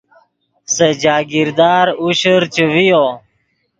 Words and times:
سے 0.73 0.87
جاگیر 1.01 1.49
دار 1.59 1.87
عشر 2.03 2.41
چے 2.53 2.63
ڤیو 2.73 3.05